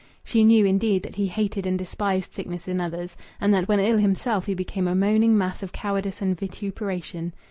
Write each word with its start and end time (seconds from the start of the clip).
She 0.23 0.43
knew, 0.43 0.65
indeed, 0.65 1.03
that 1.03 1.13
he 1.17 1.27
hated 1.27 1.67
and 1.67 1.77
despised 1.77 2.33
sickness 2.33 2.67
in 2.67 2.81
others, 2.81 3.15
and 3.39 3.53
that 3.53 3.67
when 3.67 3.79
ill 3.79 3.99
himself 3.99 4.47
he 4.47 4.55
became 4.55 4.87
a 4.87 4.95
moaning 4.95 5.37
mass 5.37 5.61
of 5.61 5.73
cowardice 5.73 6.23
and 6.23 6.35
vituperation. 6.35 7.35